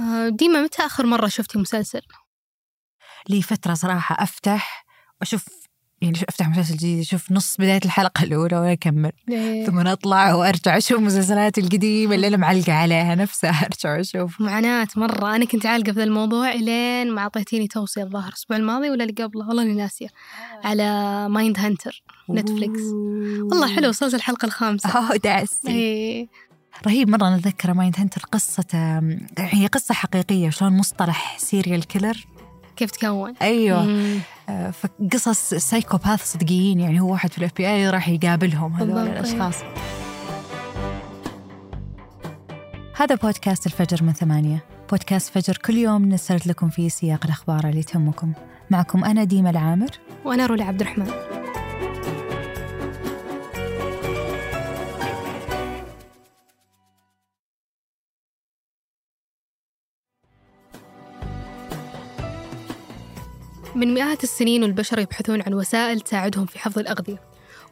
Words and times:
آه، 0.00 0.28
ديما 0.28 0.62
متى 0.62 0.82
آخر 0.82 1.06
مرة 1.06 1.26
شفتي 1.26 1.58
مسلسل؟ 1.58 2.00
لي 3.28 3.42
فترة 3.42 3.74
صراحة 3.74 4.22
أفتح 4.24 4.84
وأشوف 5.20 5.44
يعني 6.02 6.18
أفتح 6.28 6.48
مسلسل 6.48 6.74
جديد 6.76 7.00
أشوف 7.00 7.32
نص 7.32 7.56
بداية 7.56 7.80
الحلقة 7.84 8.22
الأولى 8.24 8.56
وأكمل. 8.58 9.12
إيه. 9.30 9.66
ثم 9.66 9.78
أطلع 9.86 10.34
وأرجع 10.34 10.76
أشوف 10.76 10.98
المسلسلات 10.98 11.58
القديمة 11.58 12.14
اللي 12.14 12.26
أنا 12.28 12.36
معلقة 12.36 12.72
عليها 12.72 13.14
نفسها 13.14 13.50
أرجع 13.66 14.00
أشوف. 14.00 14.40
معاناة 14.40 14.88
مرة 14.96 15.36
أنا 15.36 15.44
كنت 15.44 15.66
عالقة 15.66 15.92
في 15.92 15.98
ذا 15.98 16.04
الموضوع 16.04 16.52
إلين 16.52 17.10
ما 17.10 17.20
أعطيتيني 17.22 17.68
توصية 17.68 18.02
الظاهر 18.02 18.28
الأسبوع 18.28 18.56
الماضي 18.56 18.90
ولا 18.90 19.04
اللي 19.04 19.24
قبله؟ 19.24 19.48
والله 19.48 19.62
إني 19.62 19.74
ناسية. 19.74 20.08
على 20.64 21.28
Mindhunter 21.28 22.02
Netflix 22.30 22.80
والله 23.50 23.74
حلو 23.76 23.88
وصلت 23.88 24.14
الحلقة 24.14 24.46
الخامسة. 24.46 24.88
أوه 24.90 25.16
دعستي 25.16 25.70
إيه. 25.70 26.28
رهيب. 26.86 27.08
مرة 27.08 27.28
أنا 27.28 27.36
أتذكر 27.36 27.74
Mindhunter 27.74 28.22
قصة 28.32 29.00
هي 29.38 29.66
قصة 29.66 29.94
حقيقية. 29.94 30.50
شلون 30.50 30.76
مصطلح 30.76 31.38
serial 31.38 31.84
killer 31.86 32.26
كيف 32.76 32.90
تكون؟ 32.90 33.34
أيوه. 33.42 33.84
مم. 33.84 34.18
آه، 34.48 34.70
فقصص 34.70 35.54
psychopath 35.54 36.32
صدقيين. 36.32 36.80
يعني 36.80 37.00
هو 37.00 37.12
واحد 37.12 37.32
في 37.32 37.38
ال 37.38 37.50
FBI 37.56 37.90
راح 37.90 38.08
يقابلهم 38.08 38.72
هذول 38.72 39.06
الأشخاص. 39.06 39.54
هذا 42.96 43.14
بودكاست 43.14 43.66
الفجر 43.66 44.02
من 44.02 44.12
ثمانية. 44.12 44.64
بودكاست 44.90 45.38
فجر 45.38 45.56
كل 45.56 45.74
يوم 45.74 46.04
نسرد 46.04 46.42
لكم 46.46 46.68
فيه 46.68 46.88
سياق 46.88 47.24
الأخبار 47.24 47.68
اللي 47.68 47.82
تهمكم. 47.82 48.32
معكم 48.70 49.04
أنا 49.04 49.24
ديما 49.24 49.50
العامر. 49.50 49.90
وأنا 50.24 50.46
رولا 50.46 50.64
عبد 50.64 50.80
الرحمن. 50.80 51.33
من 63.76 63.94
مئات 63.94 64.24
السنين 64.24 64.62
والبشر 64.62 64.98
يبحثون 64.98 65.42
عن 65.42 65.54
وسائل 65.54 66.00
تساعدهم 66.00 66.46
في 66.46 66.58
حفظ 66.58 66.78
الأغذية. 66.78 67.20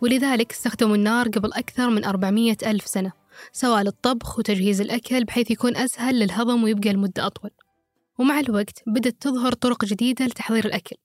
ولذلك 0.00 0.52
استخدموا 0.52 0.96
النار 0.96 1.28
قبل 1.28 1.52
أكثر 1.52 1.90
من 1.90 2.04
400 2.04 2.56
ألف 2.66 2.86
سنة 2.86 3.12
سواء 3.52 3.82
للطبخ 3.82 4.38
وتجهيز 4.38 4.80
الأكل 4.80 5.24
بحيث 5.24 5.50
يكون 5.50 5.76
أسهل 5.76 6.18
للهضم 6.18 6.64
ويبقى 6.64 6.92
لمدة 6.92 7.26
أطول. 7.26 7.50
ومع 8.18 8.40
الوقت 8.40 8.82
بدأت 8.86 9.16
تظهر 9.20 9.52
طرق 9.52 9.84
جديدة 9.84 10.26
لتحضير 10.26 10.64
الأكل 10.64 10.96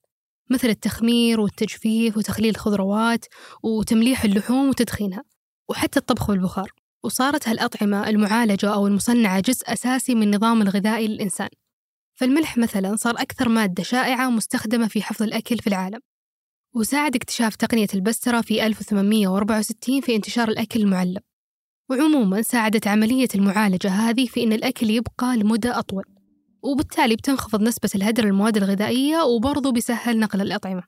مثل 0.50 0.70
التخمير 0.70 1.40
والتجفيف 1.40 2.18
وتخليل 2.18 2.50
الخضروات 2.50 3.26
وتمليح 3.64 4.24
اللحوم 4.24 4.70
وتدخينها 4.70 5.24
وحتى 5.70 6.00
الطبخ 6.00 6.32
بالبخار. 6.32 6.72
وصارت 7.04 7.48
هالأطعمة 7.48 8.10
المعالجة 8.10 8.74
أو 8.74 8.88
المصنعة 8.88 9.40
جزء 9.40 9.74
أساسي 9.74 10.16
من 10.16 10.24
النظام 10.24 10.62
الغذائي 10.62 11.08
للإنسان. 11.08 11.50
فالملح 12.18 12.58
مثلا 12.58 12.96
صار 12.96 13.14
أكثر 13.18 13.50
مادة 13.50 13.84
شائعة 13.84 14.30
مستخدمة 14.30 14.88
في 14.88 15.02
حفظ 15.02 15.24
الأكل 15.24 15.58
في 15.58 15.68
العالم 15.68 16.00
وساعد 16.76 17.16
اكتشاف 17.16 17.56
تقنية 17.56 17.88
البسترة 17.94 18.42
في 18.42 18.66
1864 18.66 20.02
في 20.02 20.16
انتشار 20.16 20.50
الأكل 20.50 20.80
المعلب 20.80 21.22
وعموما 21.90 22.42
ساعدت 22.42 22.88
عملية 22.88 23.28
المعالجة 23.36 23.90
هذه 23.90 24.26
في 24.26 24.44
أن 24.44 24.54
الأكل 24.54 24.90
يبقى 24.90 25.38
لمدة 25.38 25.80
أطول 25.80 26.04
وبالتالي 26.64 27.16
بتنخفض 27.16 27.62
نسبة 27.62 27.90
الهدر 27.96 28.26
للمواد 28.26 28.58
الغذائية 28.58 29.22
وبرضه 29.22 29.72
بيسهل 29.72 30.20
نقل 30.20 30.42
الأطعمة 30.42 30.84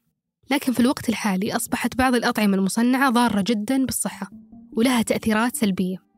لكن 0.51 0.73
في 0.73 0.79
الوقت 0.79 1.09
الحالي 1.09 1.55
أصبحت 1.55 1.95
بعض 1.95 2.15
الأطعمة 2.15 2.57
المصنعة 2.57 3.09
ضارة 3.09 3.43
جدا 3.47 3.85
بالصحة 3.85 4.29
ولها 4.73 5.01
تأثيرات 5.01 5.55
سلبية. 5.55 6.08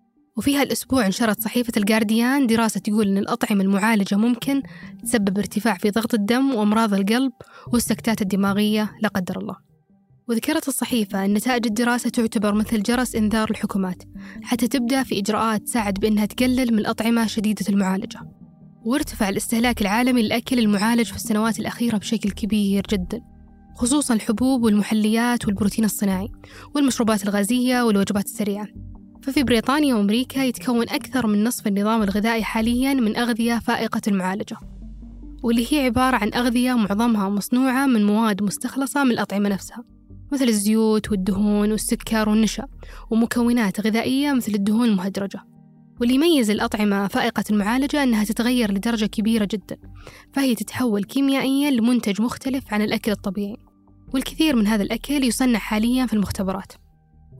وفيها 0.41 0.63
الأسبوع 0.63 1.07
نشرت 1.07 1.41
صحيفة 1.41 1.73
الجارديان 1.77 2.47
دراسة 2.47 2.79
تقول 2.79 3.07
أن 3.07 3.17
الأطعمة 3.17 3.63
المعالجة 3.63 4.15
ممكن 4.15 4.61
تسبب 5.03 5.37
ارتفاع 5.37 5.77
في 5.77 5.89
ضغط 5.91 6.13
الدم 6.13 6.55
وأمراض 6.55 6.93
القلب 6.93 7.31
والسكتات 7.73 8.21
الدماغية 8.21 8.91
لا 9.01 9.09
قدر 9.09 9.39
الله. 9.39 9.55
وذكرت 10.29 10.67
الصحيفة 10.67 11.25
أن 11.25 11.33
نتائج 11.33 11.65
الدراسة 11.65 12.09
تعتبر 12.09 12.53
مثل 12.53 12.83
جرس 12.83 13.15
إنذار 13.15 13.51
الحكومات 13.51 14.03
حتى 14.43 14.67
تبدأ 14.67 15.03
في 15.03 15.19
إجراءات 15.19 15.61
تساعد 15.61 15.93
بأنها 15.93 16.25
تقلل 16.25 16.73
من 16.73 16.79
الأطعمة 16.79 17.27
شديدة 17.27 17.65
المعالجة. 17.69 18.19
وارتفع 18.85 19.29
الاستهلاك 19.29 19.81
العالمي 19.81 20.21
للأكل 20.21 20.59
المعالج 20.59 21.05
في 21.05 21.15
السنوات 21.15 21.59
الأخيرة 21.59 21.97
بشكل 21.97 22.31
كبير 22.31 22.83
جدا 22.89 23.21
خصوصا 23.75 24.13
الحبوب 24.13 24.63
والمحليات 24.63 25.45
والبروتين 25.45 25.85
الصناعي 25.85 26.27
والمشروبات 26.75 27.23
الغازية 27.23 27.81
والوجبات 27.81 28.25
السريعة. 28.25 28.67
ففي 29.23 29.43
بريطانيا 29.43 29.95
وأمريكا 29.95 30.39
يتكون 30.39 30.89
أكثر 30.89 31.27
من 31.27 31.43
نصف 31.43 31.67
النظام 31.67 32.03
الغذائي 32.03 32.43
حاليا 32.43 32.93
من 32.93 33.17
أغذية 33.17 33.59
فائقة 33.59 34.01
المعالجة 34.07 34.57
واللي 35.43 35.67
هي 35.73 35.85
عبارة 35.85 36.15
عن 36.15 36.33
أغذية 36.33 36.73
معظمها 36.73 37.29
مصنوعة 37.29 37.85
من 37.85 38.05
مواد 38.05 38.43
مستخلصة 38.43 39.03
من 39.03 39.11
الأطعمة 39.11 39.49
نفسها 39.49 39.83
مثل 40.31 40.45
الزيوت 40.45 41.11
والدهون 41.11 41.71
والسكر 41.71 42.29
والنشا 42.29 42.67
ومكونات 43.09 43.79
غذائية 43.79 44.33
مثل 44.33 44.53
الدهون 44.53 44.89
المهدرجة 44.89 45.39
واللي 45.99 46.15
يميز 46.15 46.49
الأطعمة 46.49 47.07
فائقة 47.07 47.43
المعالجة 47.49 48.03
أنها 48.03 48.23
تتغير 48.23 48.71
لدرجة 48.71 49.05
كبيرة 49.05 49.47
جدا 49.51 49.77
فهي 50.33 50.55
تتحول 50.55 51.03
كيميائيا 51.03 51.71
لمنتج 51.71 52.21
مختلف 52.21 52.73
عن 52.73 52.81
الأكل 52.81 53.11
الطبيعي 53.11 53.57
والكثير 54.13 54.55
من 54.55 54.67
هذا 54.67 54.83
الأكل 54.83 55.23
يصنع 55.23 55.59
حاليا 55.59 56.05
في 56.05 56.13
المختبرات. 56.13 56.73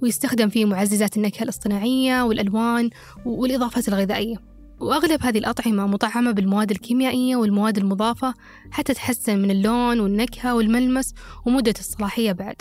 ويستخدم 0.02 0.50
فيه 0.50 0.66
معززات 0.66 1.18
النكهة 1.18 1.44
الاصطناعية 1.44 2.24
والألوان 2.24 2.90
والإضافات 3.26 3.88
الغذائية. 3.88 4.36
وأغلب 4.80 5.24
هذه 5.24 5.38
الأطعمة 5.38 5.88
مطعمة 5.88 6.32
بالمواد 6.32 6.72
الكيميائية 6.72 7.36
والمواد 7.36 7.78
المضافة 7.78 8.34
حتى 8.72 8.94
تحسن 8.94 9.40
من 9.42 9.52
اللون 9.52 10.00
والنكهة 10.00 10.56
والملمس 10.56 11.14
ومدة 11.46 11.74
الصلاحية 11.80 12.32
بعد. 12.32 12.56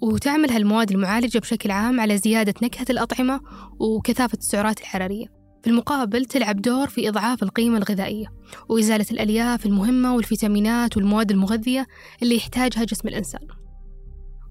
وتعمل 0.00 0.50
هالمواد 0.50 0.90
المعالجة 0.90 1.38
بشكل 1.38 1.70
عام 1.70 2.00
على 2.00 2.18
زيادة 2.18 2.54
نكهة 2.62 2.86
الأطعمة 2.90 3.40
وكثافة 3.78 4.38
السعرات 4.38 4.80
الحرارية. 4.80 5.26
في 5.62 5.70
المقابل 5.70 6.24
تلعب 6.24 6.62
دور 6.62 6.88
في 6.88 7.08
إضعاف 7.08 7.42
القيمة 7.42 7.78
الغذائية 7.78 8.26
وإزالة 8.68 9.06
الألياف 9.10 9.66
المهمة 9.66 10.14
والفيتامينات 10.14 10.96
والمواد 10.96 11.30
المغذية 11.30 11.86
اللي 12.22 12.36
يحتاجها 12.36 12.84
جسم 12.84 13.08
الإنسان. 13.08 13.40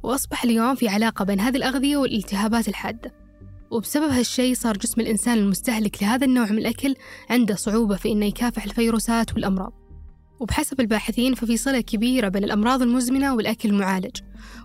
وأصبح 0.08 0.44
اليوم 0.44 0.76
في 0.76 0.88
علاقة 0.88 1.26
بين 1.26 1.40
هذه 1.40 1.58
الأغذية 1.58 1.98
والالتهابات 1.98 2.68
الحادة. 2.68 3.14
وبسبب 3.72 4.10
هالشيء 4.10 4.56
صار 4.56 4.78
جسم 4.78 5.02
الإنسان 5.02 5.38
المستهلك 5.38 6.04
لهذا 6.04 6.26
النوع 6.26 6.52
من 6.52 6.58
الأكل 6.58 6.96
عنده 7.30 7.56
صعوبة 7.56 7.96
في 7.96 8.12
إنه 8.12 8.26
يكافح 8.26 8.64
الفيروسات 8.64 9.34
والأمراض. 9.34 9.74
وبحسب 10.40 10.80
الباحثين 10.80 11.34
ففي 11.36 11.58
صلة 11.58 11.82
كبيرة 11.82 12.30
بين 12.30 12.44
الأمراض 12.44 12.82
المزمنة 12.82 13.36
والأكل 13.36 13.70
المعالج. 13.70 14.16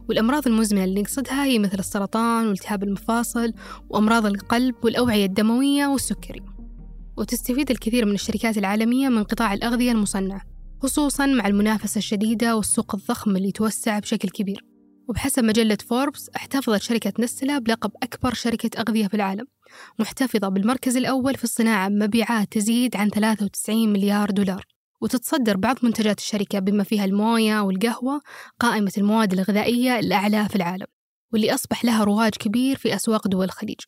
والأمراض 0.08 0.48
المزمنة 0.48 0.84
اللي 0.84 1.02
نقصدها 1.02 1.44
هي 1.44 1.58
مثل 1.58 1.78
السرطان 1.78 2.48
والتهاب 2.48 2.82
المفاصل 2.82 3.52
وأمراض 3.90 4.26
القلب 4.26 4.74
والأوعية 4.84 5.26
الدموية 5.26 5.86
والسكري. 5.86 6.42
وتستفيد 7.16 7.70
الكثير 7.70 8.06
من 8.06 8.14
الشركات 8.14 8.58
العالمية 8.58 9.08
من 9.08 9.22
قطاع 9.22 9.54
الأغذية 9.54 9.92
المصنعة 9.92 10.42
خصوصا 10.82 11.26
مع 11.26 11.46
المنافسة 11.46 11.98
الشديدة 11.98 12.56
والسوق 12.56 12.94
الضخم 12.94 13.36
اللي 13.36 13.52
توسع 13.52 13.98
بشكل 13.98 14.28
كبير. 14.28 14.71
وبحسب 15.08 15.44
مجلة 15.44 15.78
فوربس 15.88 16.30
احتفظت 16.36 16.82
شركة 16.82 17.12
نستلا 17.18 17.58
بلقب 17.58 17.90
أكبر 18.02 18.34
شركة 18.34 18.80
أغذية 18.80 19.06
في 19.06 19.14
العالم 19.14 19.46
محتفظة 19.98 20.48
بالمركز 20.48 20.96
الأول 20.96 21.34
في 21.34 21.44
الصناعة 21.44 21.88
بمبيعات 21.88 22.52
تزيد 22.52 22.96
عن 22.96 23.08
93 23.08 23.92
مليار 23.92 24.30
دولار. 24.30 24.66
وتتصدر 25.00 25.56
بعض 25.56 25.76
منتجات 25.82 26.18
الشركة 26.18 26.58
بما 26.58 26.84
فيها 26.84 27.04
الموية 27.04 27.60
والقهوة 27.60 28.20
قائمة 28.60 28.92
المواد 28.98 29.32
الغذائية 29.32 29.98
الأعلى 29.98 30.48
في 30.48 30.56
العالم 30.56 30.86
واللي 31.32 31.54
أصبح 31.54 31.84
لها 31.84 32.04
رواج 32.04 32.32
كبير 32.32 32.76
في 32.76 32.94
أسواق 32.94 33.28
دول 33.28 33.44
الخليج. 33.44 33.80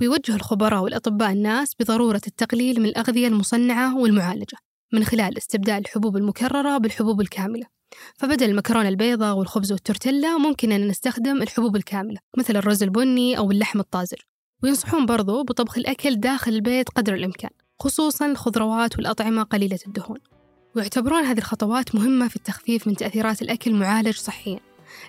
ويوجه 0.00 0.34
الخبراء 0.34 0.82
والأطباء 0.82 1.32
الناس 1.32 1.74
بضرورة 1.80 2.20
التقليل 2.26 2.80
من 2.80 2.86
الأغذية 2.86 3.28
المصنعة 3.28 3.98
والمعالجة 3.98 4.56
من 4.92 5.04
خلال 5.04 5.38
استبدال 5.38 5.78
الحبوب 5.78 6.16
المكررة 6.16 6.78
بالحبوب 6.78 7.20
الكاملة. 7.20 7.79
فبدل 8.16 8.50
المكرونة 8.50 8.88
البيضاء 8.88 9.36
والخبز 9.36 9.72
والتورتيلا 9.72 10.38
ممكن 10.38 10.72
أن 10.72 10.88
نستخدم 10.88 11.42
الحبوب 11.42 11.76
الكاملة 11.76 12.18
مثل 12.38 12.56
الرز 12.56 12.82
البني 12.82 13.38
أو 13.38 13.50
اللحم 13.50 13.80
الطازج. 13.80 14.18
وينصحون 14.62 15.06
برضو 15.06 15.42
بطبخ 15.42 15.78
الأكل 15.78 16.16
داخل 16.16 16.52
البيت 16.52 16.88
قدر 16.88 17.14
الإمكان 17.14 17.50
خصوصا 17.80 18.26
الخضروات 18.26 18.96
والأطعمة 18.96 19.42
قليلة 19.42 19.78
الدهون. 19.86 20.18
ويعتبرون 20.76 21.22
هذه 21.22 21.38
الخطوات 21.38 21.94
مهمة 21.94 22.28
في 22.28 22.36
التخفيف 22.36 22.86
من 22.86 22.96
تأثيرات 22.96 23.42
الأكل 23.42 23.70
المعالج 23.70 24.16
صحيا 24.16 24.60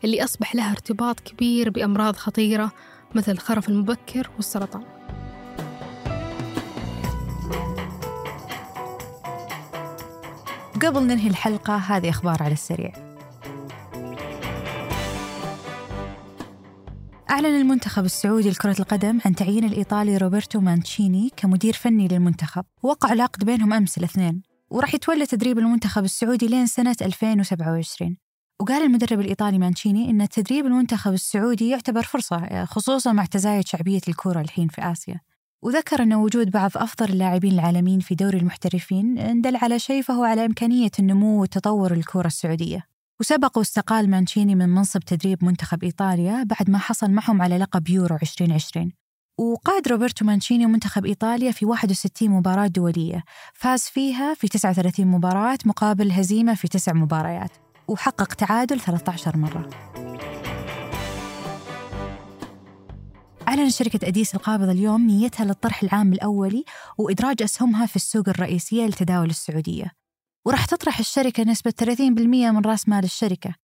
اللي 0.04 0.24
أصبح 0.24 0.56
لها 0.56 0.72
ارتباط 0.72 1.20
كبير 1.20 1.70
بأمراض 1.70 2.16
خطيرة 2.16 2.72
مثل 3.16 3.32
الخرف 3.32 3.70
المبكر 3.70 4.30
والسرطان. 4.36 4.84
قبل 10.82 11.04
ننهي 11.04 11.28
الحلقة 11.28 11.76
هذه 11.76 12.10
أخبار 12.10 12.44
على 12.44 12.54
السريع. 12.54 12.92
أعلن 17.30 17.62
المنتخب 17.62 18.06
السعودي 18.06 18.50
لكرة 18.50 18.76
القدم 18.80 19.20
عن 19.26 19.36
تعيين 19.36 19.64
الإيطالي 19.64 20.18
روبرتو 20.18 20.60
مانشيني 20.60 21.30
كمدير 21.38 21.74
فني 21.74 22.08
للمنتخب. 22.08 22.66
وقع 22.84 23.14
العقد 23.14 23.46
بينهم 23.46 23.74
أمس 23.74 23.98
الاثنين. 23.98 24.42
وراح 24.70 24.94
يتولى 24.94 25.26
تدريب 25.26 25.60
المنتخب 25.60 26.04
السعودي 26.04 26.48
لين 26.48 26.66
سنة 26.66 26.96
2027 27.02 28.18
وقال 28.62 28.84
المدرب 28.84 29.20
الإيطالي 29.20 29.58
مانشيني 29.58 30.10
أن 30.10 30.30
تدريب 30.30 30.66
المنتخب 30.66 31.14
السعودي 31.14 31.70
يعتبر 31.70 32.04
فرصة 32.04 32.66
خصوصا 32.66 33.12
مع 33.12 33.26
تزايد 33.26 33.68
شعبية 33.68 34.02
الكرة 34.08 34.42
الحين 34.42 34.68
في 34.68 34.82
آسيا. 34.82 35.20
وذكر 35.64 36.04
أن 36.04 36.14
وجود 36.14 36.52
بعض 36.52 36.72
أفضل 36.76 37.10
اللاعبين 37.10 37.52
العالميين 37.52 38.00
في 38.00 38.16
دوري 38.16 38.38
المحترفين 38.38 39.42
دل 39.42 39.56
على 39.56 39.80
شيء 39.80 40.02
فهو 40.02 40.24
على 40.24 40.46
إمكانية 40.46 40.92
النمو 41.00 41.42
وتطور 41.42 41.94
الكرة 41.94 42.28
السعودية. 42.28 42.86
وسبق 43.20 43.58
واستقال 43.58 44.10
مانشيني 44.10 44.56
من 44.56 44.70
منصب 44.70 45.00
تدريب 45.00 45.46
منتخب 45.46 45.84
إيطاليا 45.84 46.44
بعد 46.44 46.70
ما 46.70 46.78
حصل 46.78 47.12
معهم 47.12 47.42
على 47.42 47.58
لقب 47.58 47.90
يورو 47.90 48.18
2020 48.22 48.92
وقاد 49.40 49.88
روبرتو 49.88 50.26
مانشيني 50.26 50.66
منتخب 50.66 51.06
إيطاليا 51.06 51.52
في 51.52 51.66
61 51.66 52.30
مباراة 52.30 52.68
دولية. 52.68 53.24
فاز 53.54 53.82
فيها 53.82 54.34
في 54.34 54.48
39 54.48 55.08
مباراة 55.08 55.58
مقابل 55.66 56.12
هزيمة 56.12 56.54
في 56.54 56.68
9 56.68 56.94
مباريات. 56.94 57.52
وحقق 57.88 58.34
تعادل 58.34 58.80
13 58.80 59.38
مرة. 59.38 59.70
أعلنت 63.52 63.72
شركة 63.72 64.08
أديس 64.08 64.36
القابضة 64.36 64.72
اليوم 64.72 65.08
نيتها 65.08 65.46
للطرح 65.46 65.84
العام 65.84 66.14
الأولي 66.14 66.64
وإدراج 66.98 67.44
أسهمها 67.44 67.86
في 67.86 67.96
السوق 67.96 68.30
الرئيسية 68.30 68.86
لتداول 68.86 69.30
السعودية. 69.30 69.92
وراح 70.46 70.66
تطرح 70.66 71.00
الشركة 71.00 71.44
نسبة 71.44 71.72
30% 71.72 72.52
من 72.52 72.62
رأس 72.66 72.90
مال 72.90 73.04
الشركة. 73.04 73.56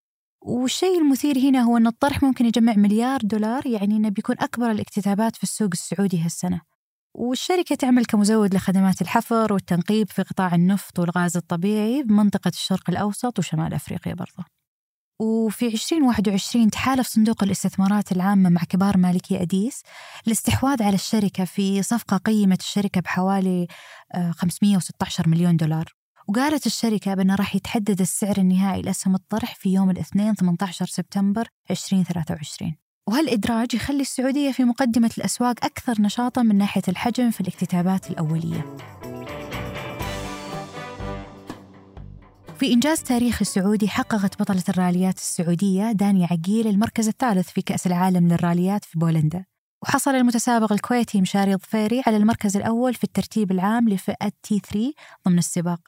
والشيء 0.41 1.01
المثير 1.01 1.37
هنا 1.37 1.61
هو 1.61 1.77
أن 1.77 1.87
الطرح 1.87 2.23
ممكن 2.23 2.45
يجمع 2.45 2.73
مليار 2.73 3.19
دولار 3.23 3.67
يعني 3.67 3.97
أنه 3.97 4.09
بيكون 4.09 4.35
أكبر 4.39 4.71
الاكتتابات 4.71 5.35
في 5.35 5.43
السوق 5.43 5.69
السعودي 5.73 6.21
هالسنة. 6.21 6.61
والشركة 7.15 7.75
تعمل 7.75 8.05
كمزود 8.05 8.55
لخدمات 8.55 9.01
الحفر 9.01 9.53
والتنقيب 9.53 10.09
في 10.09 10.21
قطاع 10.21 10.55
النفط 10.55 10.99
والغاز 10.99 11.37
الطبيعي 11.37 12.03
بمنطقة 12.03 12.49
الشرق 12.49 12.89
الأوسط 12.89 13.39
وشمال 13.39 13.73
أفريقيا 13.73 14.13
برضه 14.13 14.57
وفي 15.19 15.67
2021 15.67 16.69
تحالف 16.69 17.07
صندوق 17.07 17.43
الاستثمارات 17.43 18.11
العامة 18.11 18.49
مع 18.49 18.61
كبار 18.69 18.97
مالكي 18.97 19.41
أديس 19.41 19.83
الاستحواذ 20.27 20.83
على 20.83 20.95
الشركة 20.95 21.45
في 21.45 21.83
صفقة 21.83 22.17
قيمت 22.17 22.61
الشركة 22.61 23.01
بحوالي 23.01 23.67
516 24.31 25.25
آه، 25.25 25.29
مليون 25.29 25.57
دولار. 25.57 25.93
وقالت 26.27 26.65
الشركة 26.65 27.13
بأنه 27.13 27.35
راح 27.35 27.55
يتحدد 27.55 28.01
السعر 28.01 28.37
النهائي 28.37 28.81
لأسهم 28.81 29.15
الطرح 29.15 29.55
في 29.55 29.73
يوم 29.73 29.89
الاثنين 29.89 30.33
18 30.35 30.85
سبتمبر 30.85 31.47
2023 31.71 32.75
وهالإدراج 33.07 33.73
يخلي 33.73 34.01
السعودية 34.01 34.51
في 34.51 34.63
مقدمة 34.63 35.11
الأسواق 35.17 35.65
أكثر 35.65 36.01
نشاطا 36.01 36.43
من 36.43 36.57
ناحية 36.57 36.81
الحجم 36.87 37.31
في 37.31 37.41
الاكتتابات 37.41 38.11
الأولية. 38.11 38.75
في 42.59 42.73
إنجاز 42.73 43.03
تاريخي 43.03 43.45
سعودي 43.45 43.87
حققت 43.87 44.41
بطلة 44.41 44.63
الراليات 44.69 45.17
السعودية 45.17 45.91
دانيا 45.91 46.27
عقيل 46.31 46.67
المركز 46.67 47.07
الثالث 47.07 47.49
في 47.49 47.61
كأس 47.61 47.87
العالم 47.87 48.27
للراليات 48.27 48.85
في 48.85 48.99
بولندا. 48.99 49.45
وحصل 49.83 50.11
المتسابق 50.15 50.73
الكويتي 50.73 51.21
مشاري 51.21 51.55
ظفيري 51.55 52.01
على 52.07 52.17
المركز 52.17 52.57
الأول 52.57 52.93
في 52.93 53.03
الترتيب 53.03 53.51
العام 53.51 53.89
لفئة 53.89 54.31
T3 54.43 54.93
ضمن 55.27 55.37
السباق. 55.37 55.79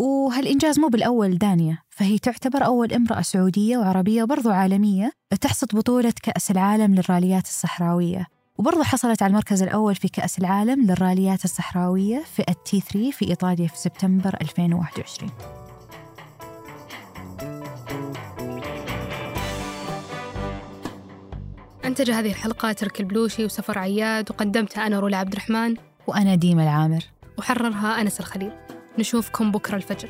وهالإنجاز 0.00 0.78
مو 0.78 0.88
بالأول 0.88 1.38
دانيا 1.38 1.78
فهي 1.90 2.18
تعتبر 2.18 2.64
أول 2.64 2.92
امرأة 2.92 3.22
سعودية 3.22 3.76
وعربية 3.76 4.22
وبرضو 4.22 4.50
عالمية 4.50 5.12
تحصد 5.40 5.68
بطولة 5.76 6.14
كأس 6.22 6.50
العالم 6.50 6.94
للراليات 6.94 7.44
الصحراوية. 7.46 8.26
وبرضو 8.58 8.82
حصلت 8.82 9.22
على 9.22 9.30
المركز 9.30 9.62
الأول 9.62 9.94
في 9.94 10.08
كأس 10.08 10.38
العالم 10.38 10.86
للراليات 10.86 11.44
الصحراوية 11.44 12.22
فئة 12.34 12.56
T3 12.64 13.10
في 13.10 13.28
إيطاليا 13.28 13.68
في 13.68 13.78
سبتمبر 13.78 14.36
2021 14.40 15.61
أنتج 21.92 22.10
هذه 22.10 22.30
الحلقة 22.30 22.72
ترك 22.72 23.00
البلوشي 23.00 23.44
وسفر 23.44 23.78
عياد 23.78 24.30
وقدمتها 24.30 24.86
أنا 24.86 25.00
رولا 25.00 25.16
عبد 25.16 25.32
الرحمن. 25.32 25.76
وأنا 26.06 26.34
ديمة 26.34 26.62
العامر. 26.62 27.04
وحررها 27.38 28.00
أنس 28.00 28.20
الخليل. 28.20 28.52
نشوفكم 28.98 29.52
بكرة 29.52 29.76
الفجر. 29.76 30.08